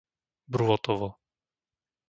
Brôtovo 0.53 1.09